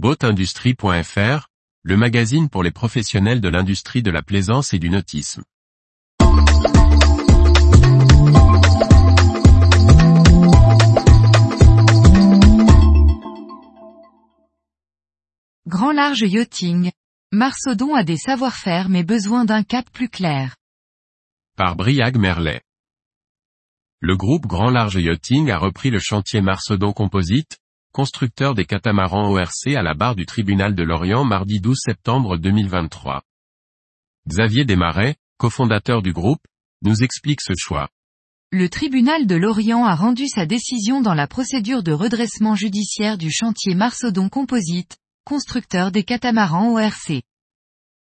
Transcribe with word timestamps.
Boatindustrie.fr, 0.00 1.48
le 1.82 1.96
magazine 1.96 2.48
pour 2.48 2.62
les 2.62 2.70
professionnels 2.70 3.40
de 3.40 3.48
l'industrie 3.48 4.00
de 4.00 4.12
la 4.12 4.22
plaisance 4.22 4.72
et 4.72 4.78
du 4.78 4.90
nautisme. 4.90 5.42
Grand 15.66 15.90
large 15.90 16.20
yachting. 16.20 16.92
Marsodon 17.32 17.96
a 17.96 18.04
des 18.04 18.16
savoir-faire 18.16 18.88
mais 18.88 19.02
besoin 19.02 19.44
d'un 19.44 19.64
cap 19.64 19.90
plus 19.90 20.08
clair. 20.08 20.54
Par 21.56 21.74
Briag 21.74 22.16
Merlet. 22.18 22.62
Le 23.98 24.16
groupe 24.16 24.46
Grand 24.46 24.70
Large 24.70 24.94
Yachting 24.94 25.50
a 25.50 25.58
repris 25.58 25.90
le 25.90 25.98
chantier 25.98 26.40
Marsodon 26.40 26.92
Composite, 26.92 27.58
constructeur 27.98 28.54
des 28.54 28.64
catamarans 28.64 29.28
ORC 29.28 29.74
à 29.74 29.82
la 29.82 29.92
barre 29.92 30.14
du 30.14 30.24
tribunal 30.24 30.76
de 30.76 30.84
Lorient 30.84 31.24
mardi 31.24 31.58
12 31.58 31.76
septembre 31.84 32.36
2023. 32.36 33.24
Xavier 34.28 34.64
Desmarais, 34.64 35.16
cofondateur 35.36 36.00
du 36.00 36.12
groupe, 36.12 36.46
nous 36.82 37.02
explique 37.02 37.40
ce 37.40 37.54
choix. 37.58 37.88
Le 38.52 38.68
tribunal 38.68 39.26
de 39.26 39.34
Lorient 39.34 39.84
a 39.84 39.96
rendu 39.96 40.28
sa 40.28 40.46
décision 40.46 41.00
dans 41.00 41.14
la 41.14 41.26
procédure 41.26 41.82
de 41.82 41.90
redressement 41.90 42.54
judiciaire 42.54 43.18
du 43.18 43.32
chantier 43.32 43.74
Marsodon 43.74 44.28
Composite, 44.28 44.96
constructeur 45.24 45.90
des 45.90 46.04
catamarans 46.04 46.74
ORC. 46.74 47.24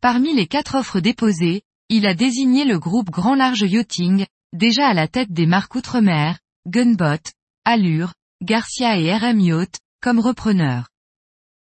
Parmi 0.00 0.34
les 0.34 0.46
quatre 0.46 0.76
offres 0.76 1.00
déposées, 1.00 1.60
il 1.90 2.06
a 2.06 2.14
désigné 2.14 2.64
le 2.64 2.78
groupe 2.78 3.10
Grand 3.10 3.34
Large 3.34 3.66
Yachting, 3.68 4.24
déjà 4.54 4.88
à 4.88 4.94
la 4.94 5.08
tête 5.08 5.30
des 5.30 5.44
marques 5.44 5.74
Outre-mer, 5.74 6.38
Gunbot, 6.66 7.20
Allure, 7.66 8.14
Garcia 8.44 8.98
et 8.98 9.10
RM 9.16 9.40
Yacht, 9.40 9.80
comme 10.02 10.20
repreneurs. 10.20 10.90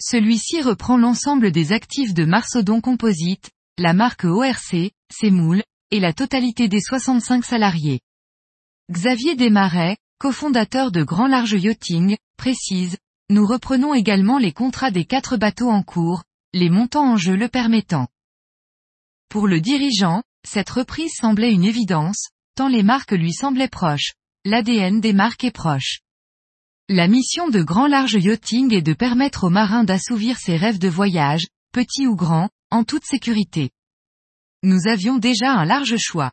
Celui-ci 0.00 0.62
reprend 0.62 0.96
l'ensemble 0.96 1.50
des 1.50 1.72
actifs 1.72 2.14
de 2.14 2.24
Marsodon 2.24 2.80
Composite, 2.80 3.50
la 3.78 3.94
marque 3.94 4.22
ORC, 4.22 4.92
ses 5.12 5.30
moules, 5.32 5.64
et 5.90 5.98
la 5.98 6.12
totalité 6.12 6.68
des 6.68 6.80
65 6.80 7.44
salariés. 7.44 7.98
Xavier 8.92 9.34
Desmarais, 9.34 9.96
cofondateur 10.20 10.92
de 10.92 11.02
Grand 11.02 11.26
Large 11.26 11.60
Yachting, 11.60 12.16
précise, 12.36 12.96
nous 13.28 13.44
reprenons 13.44 13.92
également 13.92 14.38
les 14.38 14.52
contrats 14.52 14.92
des 14.92 15.04
quatre 15.04 15.36
bateaux 15.36 15.70
en 15.70 15.82
cours, 15.82 16.22
les 16.52 16.70
montants 16.70 17.10
en 17.10 17.16
jeu 17.16 17.34
le 17.34 17.48
permettant. 17.48 18.06
Pour 19.28 19.48
le 19.48 19.60
dirigeant, 19.60 20.22
cette 20.46 20.70
reprise 20.70 21.14
semblait 21.16 21.52
une 21.52 21.64
évidence, 21.64 22.28
tant 22.54 22.68
les 22.68 22.84
marques 22.84 23.10
lui 23.10 23.32
semblaient 23.32 23.66
proches. 23.66 24.12
L'ADN 24.44 25.00
des 25.00 25.12
marques 25.12 25.42
est 25.42 25.50
proche. 25.50 26.02
La 26.94 27.08
mission 27.08 27.48
de 27.48 27.62
Grand 27.62 27.86
Large 27.86 28.18
Yachting 28.22 28.74
est 28.74 28.82
de 28.82 28.92
permettre 28.92 29.44
aux 29.44 29.50
marins 29.50 29.82
d'assouvir 29.82 30.36
ses 30.36 30.58
rêves 30.58 30.78
de 30.78 30.90
voyage, 30.90 31.46
petits 31.72 32.06
ou 32.06 32.16
grands, 32.16 32.50
en 32.70 32.84
toute 32.84 33.06
sécurité. 33.06 33.70
Nous 34.62 34.86
avions 34.86 35.16
déjà 35.16 35.54
un 35.54 35.64
large 35.64 35.96
choix. 35.96 36.32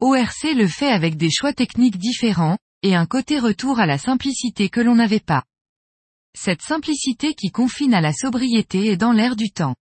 ORC 0.00 0.52
le 0.54 0.68
fait 0.68 0.90
avec 0.90 1.16
des 1.16 1.30
choix 1.30 1.54
techniques 1.54 1.96
différents, 1.96 2.58
et 2.82 2.94
un 2.94 3.06
côté 3.06 3.38
retour 3.38 3.80
à 3.80 3.86
la 3.86 3.96
simplicité 3.96 4.68
que 4.68 4.82
l'on 4.82 4.96
n'avait 4.96 5.20
pas. 5.20 5.42
Cette 6.38 6.60
simplicité 6.60 7.32
qui 7.32 7.50
confine 7.50 7.94
à 7.94 8.02
la 8.02 8.12
sobriété 8.12 8.88
est 8.88 8.98
dans 8.98 9.12
l'air 9.12 9.36
du 9.36 9.52
temps. 9.52 9.74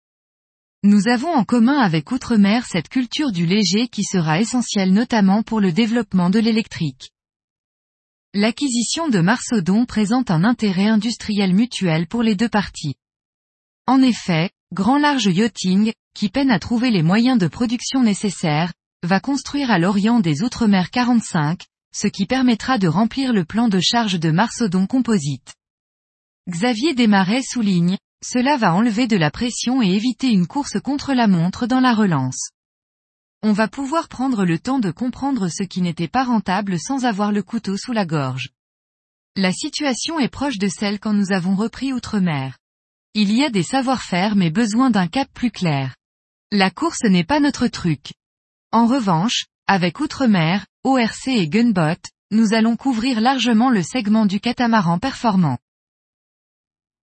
Nous 0.84 1.08
avons 1.08 1.34
en 1.34 1.46
commun 1.46 1.80
avec 1.80 2.12
Outre-mer 2.12 2.68
cette 2.68 2.90
culture 2.90 3.32
du 3.32 3.48
léger 3.48 3.88
qui 3.88 4.04
sera 4.04 4.40
essentielle 4.40 4.94
notamment 4.94 5.42
pour 5.42 5.60
le 5.60 5.72
développement 5.72 6.30
de 6.30 6.38
l'électrique. 6.38 7.10
L'acquisition 8.34 9.10
de 9.10 9.20
Marsodon 9.20 9.86
présente 9.86 10.32
un 10.32 10.46
intérêt 10.46 10.88
industriel 10.88 11.54
mutuel 11.54 12.08
pour 12.08 12.24
les 12.24 12.34
deux 12.34 12.48
parties. 12.48 12.96
En 13.88 14.02
effet, 14.02 14.52
Grand 14.74 14.98
Large 14.98 15.26
Yachting, 15.26 15.92
qui 16.16 16.30
peine 16.30 16.50
à 16.50 16.58
trouver 16.58 16.92
les 16.92 17.04
moyens 17.04 17.38
de 17.38 17.48
production 17.48 18.04
nécessaires, 18.04 18.72
va 19.04 19.20
construire 19.20 19.70
à 19.70 19.80
l'Orient 19.80 20.22
des 20.22 20.44
Outre-mer 20.44 20.92
45, 20.92 21.66
ce 21.94 22.08
qui 22.08 22.26
permettra 22.26 22.78
de 22.78 22.88
remplir 22.88 23.34
le 23.34 23.44
plan 23.44 23.68
de 23.68 23.82
charge 23.82 24.18
de 24.18 24.32
Marsodon 24.32 24.88
Composite. 24.88 25.54
Xavier 26.50 26.94
Desmarais 26.94 27.44
souligne, 27.44 27.98
cela 28.24 28.56
va 28.56 28.74
enlever 28.74 29.08
de 29.08 29.18
la 29.18 29.30
pression 29.30 29.82
et 29.82 29.90
éviter 29.90 30.30
une 30.30 30.48
course 30.48 30.80
contre 30.80 31.14
la 31.14 31.28
montre 31.28 31.68
dans 31.68 31.82
la 31.82 31.94
relance. 31.94 32.52
On 33.44 33.54
va 33.54 33.68
pouvoir 33.68 34.08
prendre 34.08 34.46
le 34.46 34.60
temps 34.60 34.78
de 34.78 34.92
comprendre 34.92 35.48
ce 35.48 35.64
qui 35.64 35.82
n'était 35.82 36.08
pas 36.08 36.24
rentable 36.24 36.78
sans 36.80 37.06
avoir 37.06 37.32
le 37.32 37.42
couteau 37.42 37.76
sous 37.76 37.92
la 37.92 38.06
gorge. 38.06 38.50
La 39.36 39.52
situation 39.52 40.20
est 40.20 40.30
proche 40.30 40.60
de 40.60 40.68
celle 40.68 41.00
quand 41.00 41.14
nous 41.14 41.32
avons 41.32 41.56
repris 41.56 41.92
Outre-mer. 41.92 42.60
Il 43.16 43.34
y 43.34 43.44
a 43.44 43.50
des 43.50 43.64
savoir-faire 43.64 44.36
mais 44.36 44.52
besoin 44.52 44.92
d'un 44.92 45.08
cap 45.08 45.28
plus 45.34 45.50
clair. 45.50 45.96
La 46.52 46.70
course 46.70 47.04
n'est 47.04 47.24
pas 47.24 47.40
notre 47.40 47.68
truc. 47.68 48.14
En 48.72 48.86
revanche, 48.86 49.46
avec 49.66 50.00
Outre-mer, 50.00 50.68
ORC 50.84 51.28
et 51.30 51.48
Gunbot, 51.48 52.02
nous 52.30 52.54
allons 52.54 52.76
couvrir 52.76 53.22
largement 53.22 53.72
le 53.72 53.82
segment 53.82 54.28
du 54.28 54.40
catamaran 54.40 55.00
performant. 55.00 55.58